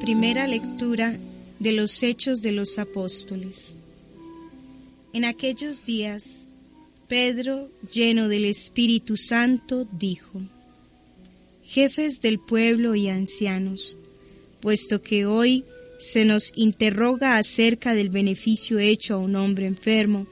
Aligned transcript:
Primera 0.00 0.46
lectura 0.46 1.18
de 1.58 1.72
los 1.72 2.02
Hechos 2.02 2.40
de 2.40 2.52
los 2.52 2.78
Apóstoles. 2.78 3.74
En 5.12 5.24
aquellos 5.24 5.84
días, 5.84 6.46
Pedro, 7.08 7.70
lleno 7.92 8.28
del 8.28 8.44
Espíritu 8.44 9.16
Santo, 9.16 9.86
dijo, 9.92 10.40
Jefes 11.64 12.20
del 12.20 12.38
pueblo 12.38 12.94
y 12.94 13.08
ancianos, 13.08 13.96
puesto 14.60 15.02
que 15.02 15.26
hoy 15.26 15.64
se 15.98 16.24
nos 16.24 16.52
interroga 16.56 17.36
acerca 17.36 17.94
del 17.94 18.08
beneficio 18.08 18.78
hecho 18.78 19.14
a 19.14 19.18
un 19.18 19.34
hombre 19.36 19.66
enfermo, 19.66 20.26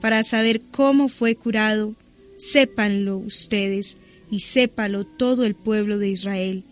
para 0.00 0.24
saber 0.24 0.62
cómo 0.70 1.08
fue 1.08 1.36
curado, 1.36 1.94
sépanlo 2.38 3.18
ustedes 3.18 3.98
y 4.30 4.40
sépalo 4.40 5.04
todo 5.04 5.44
el 5.44 5.54
pueblo 5.54 5.98
de 5.98 6.08
Israel. 6.08 6.64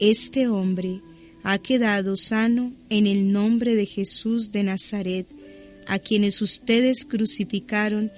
Este 0.00 0.48
hombre 0.48 1.02
ha 1.42 1.58
quedado 1.58 2.16
sano 2.16 2.72
en 2.90 3.06
el 3.06 3.32
nombre 3.32 3.74
de 3.74 3.86
Jesús 3.86 4.52
de 4.52 4.62
Nazaret, 4.62 5.26
a 5.86 5.98
quienes 5.98 6.42
ustedes 6.42 7.04
crucificaron 7.04 8.10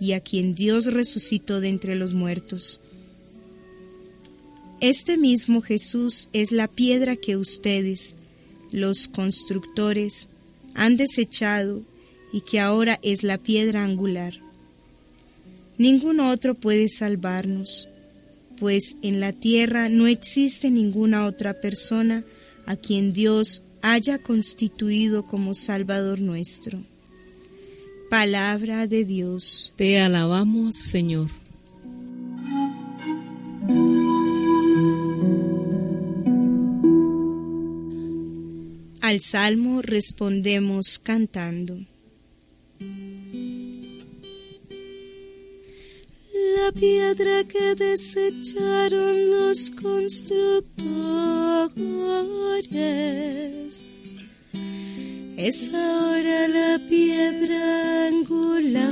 y 0.00 0.12
a 0.12 0.20
quien 0.20 0.54
Dios 0.54 0.92
resucitó 0.92 1.60
de 1.60 1.68
entre 1.68 1.94
los 1.94 2.14
muertos. 2.14 2.80
Este 4.80 5.16
mismo 5.16 5.62
Jesús 5.62 6.28
es 6.32 6.52
la 6.52 6.68
piedra 6.68 7.16
que 7.16 7.36
ustedes, 7.36 8.16
los 8.72 9.08
constructores, 9.08 10.28
han 10.74 10.96
desechado 10.96 11.82
y 12.32 12.42
que 12.42 12.60
ahora 12.60 13.00
es 13.02 13.22
la 13.22 13.38
piedra 13.38 13.82
angular. 13.82 14.34
Ningún 15.78 16.20
otro 16.20 16.54
puede 16.54 16.88
salvarnos, 16.88 17.88
pues 18.58 18.96
en 19.02 19.20
la 19.20 19.32
tierra 19.32 19.88
no 19.88 20.06
existe 20.06 20.70
ninguna 20.70 21.26
otra 21.26 21.60
persona 21.60 22.24
a 22.66 22.76
quien 22.76 23.12
Dios 23.12 23.62
haya 23.82 24.18
constituido 24.18 25.26
como 25.26 25.54
Salvador 25.54 26.20
nuestro. 26.20 26.82
Palabra 28.10 28.86
de 28.86 29.04
Dios. 29.04 29.72
Te 29.76 30.00
alabamos, 30.00 30.76
Señor. 30.76 31.28
Al 39.00 39.20
salmo 39.20 39.82
respondemos 39.82 40.98
cantando. 40.98 41.78
La 46.56 46.72
piedra 46.72 47.44
que 47.44 47.76
desecharon 47.76 49.30
los 49.30 49.70
constructores 49.70 51.35
es 55.36 55.72
ahora 55.72 56.48
la 56.48 56.80
piedra 56.88 58.08
angular. 58.08 58.86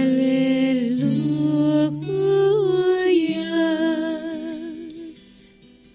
Aleluya. 0.00 1.10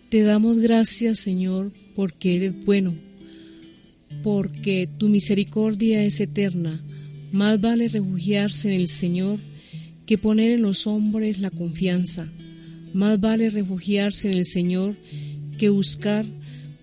Te 0.10 0.22
damos 0.22 0.60
gracias, 0.60 1.20
Señor, 1.20 1.72
porque 1.96 2.36
eres 2.36 2.66
bueno, 2.66 2.94
porque 4.24 4.88
tu 5.00 5.10
misericordia 5.10 6.04
es 6.04 6.20
eterna. 6.20 6.80
Más 7.32 7.60
vale 7.60 7.88
refugiarse 7.88 8.68
en 8.68 8.82
el 8.82 8.88
Señor 8.88 9.40
que 10.08 10.18
poner 10.18 10.52
en 10.54 10.64
los 10.64 10.88
hombres 10.88 11.38
la 11.40 11.52
confianza. 11.52 12.28
Más 12.94 13.20
vale 13.20 13.50
refugiarse 13.50 14.32
en 14.32 14.38
el 14.38 14.46
Señor 14.46 14.96
que 15.60 15.70
buscar 15.70 16.26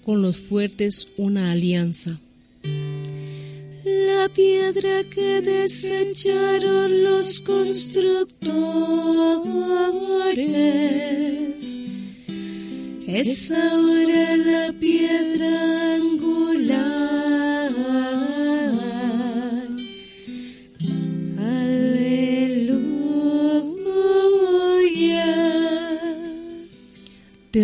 con 0.05 0.21
los 0.23 0.37
fuertes 0.37 1.09
una 1.17 1.51
alianza. 1.51 2.21
La 2.63 4.29
piedra 4.29 5.03
que 5.05 5.41
desecharon 5.41 7.03
los 7.03 7.41
constructores 7.41 8.55
es 13.07 13.51
ahora 13.51 14.37
la 14.37 14.73
piedra 14.79 15.34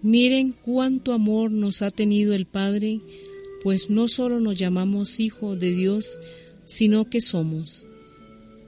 miren 0.00 0.52
cuánto 0.52 1.12
amor 1.12 1.50
nos 1.50 1.82
ha 1.82 1.90
tenido 1.90 2.32
el 2.32 2.46
Padre, 2.46 3.02
pues 3.62 3.90
no 3.90 4.08
solo 4.08 4.40
nos 4.40 4.58
llamamos 4.58 5.20
hijos 5.20 5.60
de 5.60 5.72
Dios, 5.72 6.18
sino 6.64 7.10
que 7.10 7.20
somos. 7.20 7.86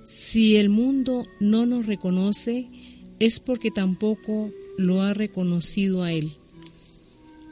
Si 0.04 0.56
el 0.56 0.68
mundo 0.68 1.24
no 1.40 1.64
nos 1.64 1.86
reconoce, 1.86 2.68
es 3.20 3.40
porque 3.40 3.70
tampoco 3.70 4.52
lo 4.76 5.00
ha 5.00 5.14
reconocido 5.14 6.02
a 6.02 6.12
Él. 6.12 6.32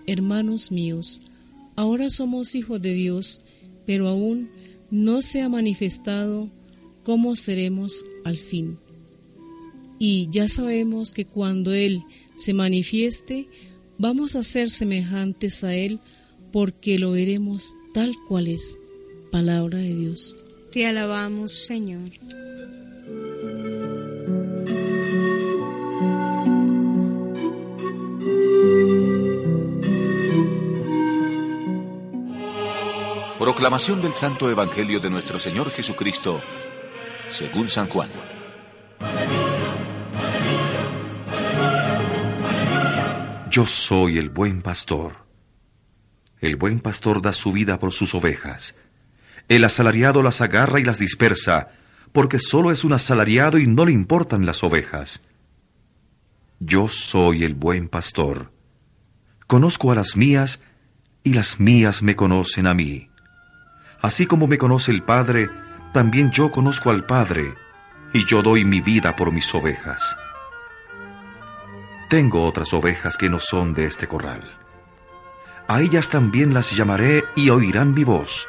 Hermanos 0.06 0.70
míos, 0.70 1.22
ahora 1.76 2.10
somos 2.10 2.54
hijos 2.54 2.82
de 2.82 2.92
Dios, 2.92 3.40
pero 3.86 4.06
aún 4.06 4.50
no 4.90 5.22
se 5.22 5.40
ha 5.40 5.48
manifestado 5.48 6.50
cómo 7.06 7.36
seremos 7.36 8.04
al 8.24 8.36
fin. 8.36 8.80
Y 9.96 10.28
ya 10.32 10.48
sabemos 10.48 11.12
que 11.12 11.24
cuando 11.24 11.72
Él 11.72 12.02
se 12.34 12.52
manifieste, 12.52 13.48
vamos 13.96 14.34
a 14.34 14.42
ser 14.42 14.70
semejantes 14.70 15.62
a 15.62 15.72
Él 15.72 16.00
porque 16.52 16.98
lo 16.98 17.12
veremos 17.12 17.76
tal 17.94 18.16
cual 18.26 18.48
es. 18.48 18.76
Palabra 19.30 19.78
de 19.78 19.94
Dios. 19.94 20.34
Te 20.72 20.84
alabamos, 20.84 21.52
Señor. 21.52 22.10
Proclamación 33.38 34.02
del 34.02 34.12
Santo 34.12 34.50
Evangelio 34.50 34.98
de 34.98 35.08
nuestro 35.08 35.38
Señor 35.38 35.70
Jesucristo, 35.70 36.42
según 37.28 37.68
San 37.68 37.88
Juan. 37.88 38.08
Yo 43.50 43.66
soy 43.66 44.18
el 44.18 44.30
buen 44.30 44.62
pastor. 44.62 45.24
El 46.40 46.56
buen 46.56 46.80
pastor 46.80 47.22
da 47.22 47.32
su 47.32 47.52
vida 47.52 47.78
por 47.78 47.92
sus 47.92 48.14
ovejas. 48.14 48.74
El 49.48 49.64
asalariado 49.64 50.22
las 50.22 50.40
agarra 50.40 50.80
y 50.80 50.84
las 50.84 50.98
dispersa, 50.98 51.70
porque 52.12 52.38
solo 52.38 52.70
es 52.70 52.84
un 52.84 52.92
asalariado 52.92 53.58
y 53.58 53.66
no 53.66 53.86
le 53.86 53.92
importan 53.92 54.44
las 54.44 54.62
ovejas. 54.62 55.22
Yo 56.58 56.88
soy 56.88 57.44
el 57.44 57.54
buen 57.54 57.88
pastor. 57.88 58.52
Conozco 59.46 59.92
a 59.92 59.94
las 59.94 60.16
mías 60.16 60.60
y 61.22 61.32
las 61.32 61.60
mías 61.60 62.02
me 62.02 62.16
conocen 62.16 62.66
a 62.66 62.74
mí. 62.74 63.08
Así 64.00 64.26
como 64.26 64.46
me 64.46 64.58
conoce 64.58 64.90
el 64.90 65.02
Padre, 65.02 65.48
también 65.92 66.30
yo 66.30 66.50
conozco 66.50 66.90
al 66.90 67.04
Padre, 67.04 67.54
y 68.12 68.24
yo 68.24 68.42
doy 68.42 68.64
mi 68.64 68.80
vida 68.80 69.16
por 69.16 69.32
mis 69.32 69.54
ovejas. 69.54 70.16
Tengo 72.08 72.44
otras 72.44 72.72
ovejas 72.72 73.16
que 73.16 73.28
no 73.28 73.40
son 73.40 73.74
de 73.74 73.86
este 73.86 74.06
corral. 74.06 74.42
A 75.68 75.80
ellas 75.80 76.08
también 76.08 76.54
las 76.54 76.76
llamaré 76.76 77.24
y 77.34 77.50
oirán 77.50 77.92
mi 77.92 78.04
voz, 78.04 78.48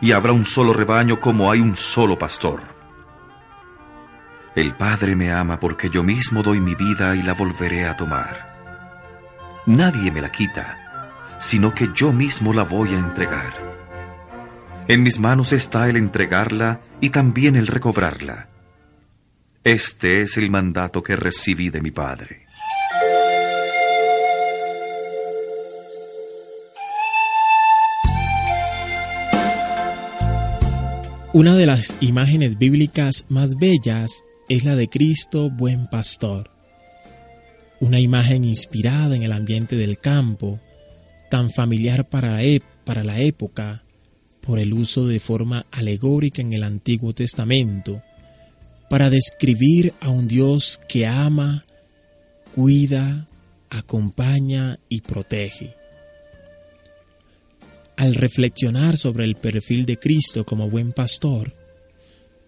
y 0.00 0.12
habrá 0.12 0.32
un 0.32 0.44
solo 0.44 0.72
rebaño 0.72 1.20
como 1.20 1.50
hay 1.50 1.60
un 1.60 1.76
solo 1.76 2.18
pastor. 2.18 2.62
El 4.54 4.74
Padre 4.74 5.14
me 5.14 5.32
ama 5.32 5.60
porque 5.60 5.90
yo 5.90 6.02
mismo 6.02 6.42
doy 6.42 6.60
mi 6.60 6.74
vida 6.74 7.14
y 7.14 7.22
la 7.22 7.34
volveré 7.34 7.86
a 7.86 7.96
tomar. 7.96 8.48
Nadie 9.66 10.10
me 10.10 10.22
la 10.22 10.32
quita, 10.32 11.36
sino 11.38 11.74
que 11.74 11.90
yo 11.94 12.12
mismo 12.12 12.52
la 12.52 12.62
voy 12.62 12.94
a 12.94 12.98
entregar. 12.98 13.77
En 14.88 15.02
mis 15.02 15.18
manos 15.18 15.52
está 15.52 15.86
el 15.90 15.98
entregarla 15.98 16.80
y 17.02 17.10
también 17.10 17.56
el 17.56 17.66
recobrarla. 17.66 18.48
Este 19.62 20.22
es 20.22 20.38
el 20.38 20.50
mandato 20.50 21.02
que 21.02 21.14
recibí 21.14 21.68
de 21.68 21.82
mi 21.82 21.90
Padre. 21.90 22.46
Una 31.34 31.54
de 31.54 31.66
las 31.66 31.94
imágenes 32.00 32.56
bíblicas 32.56 33.26
más 33.28 33.56
bellas 33.56 34.24
es 34.48 34.64
la 34.64 34.74
de 34.74 34.88
Cristo 34.88 35.50
buen 35.50 35.86
pastor. 35.88 36.48
Una 37.78 38.00
imagen 38.00 38.42
inspirada 38.42 39.14
en 39.14 39.22
el 39.22 39.32
ambiente 39.32 39.76
del 39.76 39.98
campo, 39.98 40.58
tan 41.30 41.50
familiar 41.50 42.08
para, 42.08 42.38
para 42.86 43.04
la 43.04 43.20
época, 43.20 43.82
por 44.48 44.58
el 44.58 44.72
uso 44.72 45.06
de 45.06 45.20
forma 45.20 45.66
alegórica 45.70 46.40
en 46.40 46.54
el 46.54 46.64
Antiguo 46.64 47.12
Testamento, 47.12 48.02
para 48.88 49.10
describir 49.10 49.92
a 50.00 50.08
un 50.08 50.26
Dios 50.26 50.80
que 50.88 51.06
ama, 51.06 51.62
cuida, 52.54 53.28
acompaña 53.68 54.78
y 54.88 55.02
protege. 55.02 55.74
Al 57.96 58.14
reflexionar 58.14 58.96
sobre 58.96 59.26
el 59.26 59.34
perfil 59.36 59.84
de 59.84 59.98
Cristo 59.98 60.46
como 60.46 60.70
buen 60.70 60.92
pastor, 60.92 61.52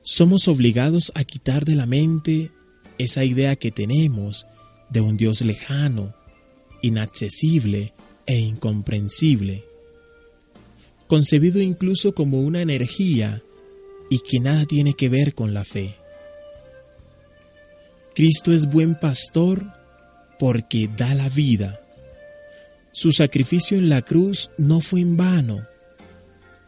somos 0.01 0.49
obligados 0.49 1.13
a 1.15 1.25
quitar 1.25 1.67
de 1.67 1.75
la 1.75 1.85
mente 1.85 2.51
esa 2.97 3.25
idea 3.25 3.57
que 3.57 3.73
tenemos 3.73 4.47
de 4.89 5.03
un 5.03 5.19
Dios 5.19 5.43
lejano, 5.43 6.15
inaccesible 6.81 7.93
e 8.25 8.39
incomprensible, 8.39 9.70
concebido 11.11 11.61
incluso 11.61 12.15
como 12.15 12.41
una 12.41 12.63
energía 12.63 13.43
y 14.09 14.21
que 14.21 14.41
nada 14.41 14.65
tiene 14.65 14.95
que 14.95 15.11
ver 15.11 15.35
con 15.35 15.53
la 15.53 15.65
fe. 15.65 15.97
Cristo 18.15 18.55
es 18.55 18.67
buen 18.67 18.95
pastor 18.95 19.71
porque 20.39 20.89
da 20.97 21.15
la 21.15 21.29
vida 21.29 21.81
su 22.93 23.13
sacrificio 23.13 23.79
en 23.79 23.89
la 23.89 24.03
cruz 24.03 24.51
no 24.59 24.81
fue 24.81 25.01
en 25.01 25.17
vano. 25.17 25.65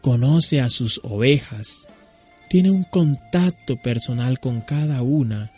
Conoce 0.01 0.61
a 0.61 0.69
sus 0.69 1.01
ovejas, 1.03 1.87
tiene 2.49 2.71
un 2.71 2.83
contacto 2.85 3.75
personal 3.75 4.39
con 4.39 4.61
cada 4.61 5.01
una 5.01 5.51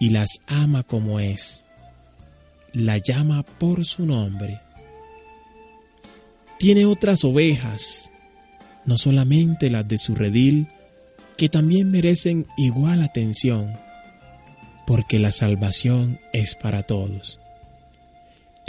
y 0.00 0.10
las 0.10 0.40
ama 0.46 0.82
como 0.82 1.20
es. 1.20 1.64
La 2.72 2.98
llama 2.98 3.44
por 3.44 3.84
su 3.84 4.04
nombre. 4.04 4.60
Tiene 6.58 6.86
otras 6.86 7.24
ovejas, 7.24 8.10
no 8.90 8.98
solamente 8.98 9.70
las 9.70 9.88
de 9.88 9.96
su 9.96 10.14
redil, 10.14 10.68
que 11.38 11.48
también 11.48 11.90
merecen 11.90 12.46
igual 12.58 13.00
atención, 13.00 13.72
porque 14.86 15.18
la 15.18 15.32
salvación 15.32 16.20
es 16.34 16.54
para 16.54 16.82
todos 16.82 17.40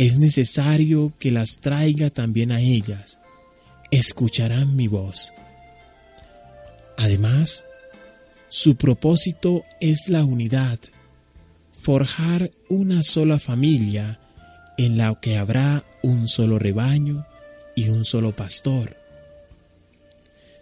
es 0.02 0.18
necesario 0.18 1.14
que 1.20 1.30
las 1.30 1.58
traiga 1.58 2.10
también 2.10 2.52
a 2.52 2.60
ellas. 2.60 3.20
Escucharán 3.92 4.76
mi 4.76 4.88
voz. 4.88 5.32
Además, 6.98 7.66
su 8.50 8.78
propósito 8.78 9.64
es 9.80 10.10
la 10.10 10.26
unidad, 10.26 10.80
forjar 11.80 12.50
una 12.68 13.04
sola 13.04 13.38
familia 13.38 14.20
en 14.76 14.98
la 14.98 15.14
que 15.22 15.38
habrá 15.38 15.86
un 16.02 16.28
solo 16.28 16.58
rebaño 16.58 17.28
y 17.76 17.90
un 17.90 18.04
solo 18.04 18.36
pastor. 18.36 18.98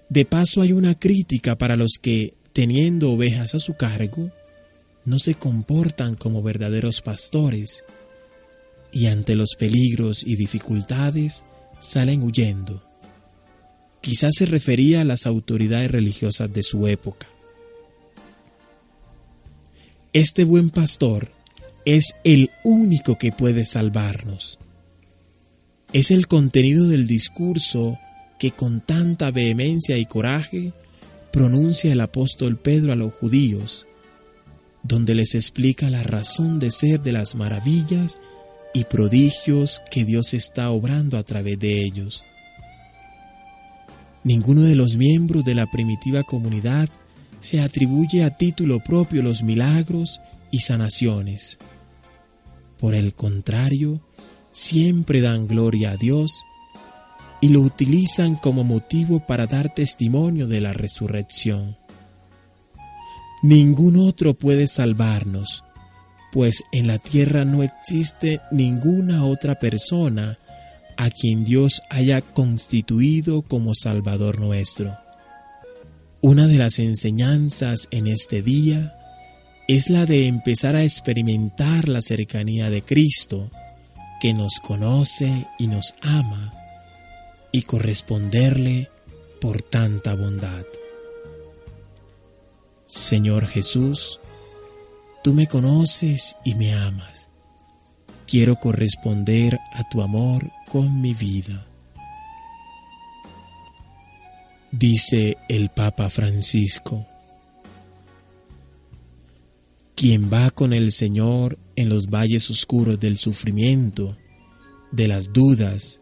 De 0.09 0.25
paso 0.25 0.61
hay 0.61 0.73
una 0.73 0.95
crítica 0.95 1.57
para 1.57 1.75
los 1.75 1.99
que, 2.01 2.33
teniendo 2.51 3.11
ovejas 3.11 3.53
a 3.53 3.59
su 3.59 3.75
cargo, 3.75 4.31
no 5.05 5.19
se 5.19 5.35
comportan 5.35 6.15
como 6.15 6.41
verdaderos 6.41 7.01
pastores, 7.01 7.83
y 8.91 9.05
ante 9.05 9.35
los 9.35 9.55
peligros 9.55 10.23
y 10.25 10.35
dificultades 10.35 11.43
salen 11.79 12.23
huyendo. 12.23 12.83
Quizás 14.01 14.31
se 14.35 14.47
refería 14.47 15.01
a 15.01 15.05
las 15.05 15.27
autoridades 15.27 15.91
religiosas 15.91 16.51
de 16.51 16.63
su 16.63 16.87
época. 16.87 17.27
Este 20.11 20.43
buen 20.43 20.71
pastor 20.71 21.31
es 21.85 22.15
el 22.23 22.49
único 22.63 23.17
que 23.19 23.31
puede 23.31 23.63
salvarnos. 23.63 24.57
Es 25.93 26.09
el 26.09 26.27
contenido 26.27 26.87
del 26.87 27.05
discurso 27.05 27.99
que 28.39 28.51
con 28.51 28.81
tanta 28.81 29.29
vehemencia 29.29 29.97
y 29.97 30.05
coraje 30.05 30.73
pronuncia 31.31 31.91
el 31.91 32.01
apóstol 32.01 32.57
Pedro 32.57 32.93
a 32.93 32.95
los 32.95 33.13
judíos, 33.13 33.85
donde 34.81 35.13
les 35.13 35.35
explica 35.35 35.89
la 35.89 36.01
razón 36.01 36.57
de 36.57 36.71
ser 36.71 37.01
de 37.01 37.11
las 37.11 37.35
maravillas 37.35 38.17
y 38.73 38.85
prodigios 38.85 39.81
que 39.91 40.05
Dios 40.05 40.33
está 40.33 40.71
obrando 40.71 41.17
a 41.17 41.23
través 41.23 41.59
de 41.59 41.83
ellos. 41.83 42.23
Ninguno 44.23 44.61
de 44.61 44.75
los 44.75 44.95
miembros 44.95 45.43
de 45.43 45.55
la 45.55 45.69
primitiva 45.69 46.23
comunidad 46.23 46.89
se 47.41 47.61
atribuye 47.61 48.23
a 48.23 48.37
título 48.37 48.79
propio 48.79 49.21
los 49.21 49.43
milagros 49.43 50.21
y 50.51 50.59
sanaciones. 50.59 51.59
Por 52.79 52.95
el 52.95 53.13
contrario, 53.13 54.01
siempre 54.51 55.21
dan 55.21 55.47
gloria 55.47 55.91
a 55.91 55.97
Dios 55.97 56.43
y 57.41 57.49
lo 57.49 57.61
utilizan 57.61 58.35
como 58.35 58.63
motivo 58.63 59.19
para 59.19 59.47
dar 59.47 59.73
testimonio 59.73 60.47
de 60.47 60.61
la 60.61 60.73
resurrección. 60.73 61.77
Ningún 63.41 63.95
otro 63.97 64.33
puede 64.33 64.67
salvarnos, 64.67 65.63
pues 66.31 66.63
en 66.71 66.87
la 66.87 66.99
tierra 66.99 67.45
no 67.45 67.63
existe 67.63 68.41
ninguna 68.51 69.25
otra 69.25 69.59
persona 69.59 70.37
a 70.97 71.09
quien 71.09 71.45
Dios 71.45 71.81
haya 71.89 72.21
constituido 72.21 73.41
como 73.41 73.73
Salvador 73.73 74.39
nuestro. 74.39 74.97
Una 76.21 76.47
de 76.47 76.57
las 76.57 76.79
enseñanzas 76.79 77.87
en 77.91 78.07
este 78.07 78.41
día 78.41 78.97
es 79.69 79.89
la 79.89 80.05
de 80.05 80.27
empezar 80.27 80.75
a 80.75 80.83
experimentar 80.83 81.87
la 81.87 82.01
cercanía 82.01 82.69
de 82.69 82.81
Cristo, 82.81 83.49
que 84.19 84.33
nos 84.33 84.59
conoce 84.59 85.47
y 85.57 85.67
nos 85.67 85.95
ama, 86.01 86.53
y 87.51 87.63
corresponderle 87.63 88.89
por 89.41 89.61
tanta 89.61 90.15
bondad. 90.15 90.65
Señor 92.85 93.47
Jesús, 93.47 94.19
tú 95.23 95.33
me 95.33 95.47
conoces 95.47 96.35
y 96.43 96.55
me 96.55 96.73
amas. 96.73 97.29
Quiero 98.27 98.57
corresponder 98.57 99.59
a 99.73 99.87
tu 99.89 100.01
amor 100.01 100.51
con 100.67 101.01
mi 101.01 101.13
vida. 101.13 101.65
Dice 104.71 105.37
el 105.47 105.69
Papa 105.69 106.09
Francisco, 106.09 107.07
quien 109.95 110.31
va 110.31 110.51
con 110.51 110.73
el 110.73 110.91
Señor 110.91 111.57
en 111.75 111.89
los 111.89 112.07
valles 112.07 112.49
oscuros 112.49 112.99
del 112.99 113.17
sufrimiento, 113.17 114.15
de 114.91 115.07
las 115.07 115.33
dudas 115.33 116.01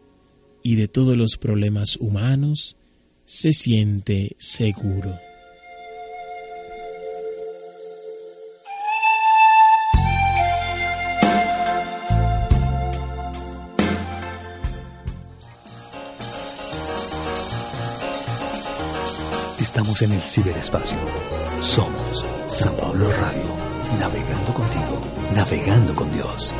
y 0.68 0.74
de 0.76 0.86
todos 0.86 1.16
los 1.16 1.38
problemas 1.38 1.96
humanos, 1.96 2.76
se 3.24 3.54
siente 3.54 4.36
seguro. 4.38 5.18
Estamos 19.58 20.02
en 20.02 20.12
el 20.12 20.20
ciberespacio. 20.20 20.98
Somos 21.62 22.26
San 22.46 22.76
Pablo 22.76 23.10
Radio, 23.10 23.98
navegando 23.98 24.52
contigo, 24.52 25.00
navegando 25.34 25.94
con 25.94 26.12
Dios. 26.12 26.54